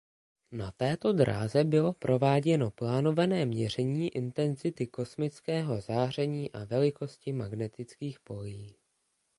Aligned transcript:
Na 0.51 0.71
této 0.71 1.13
dráze 1.13 1.63
bylo 1.63 1.93
prováděno 1.93 2.71
plánované 2.71 3.45
měření 3.45 4.07
intenzity 4.09 4.87
kosmického 4.87 5.81
záření 5.81 6.51
a 6.51 6.63
velikosti 6.65 7.33
magnetických 7.33 8.19
polí. 8.19 8.75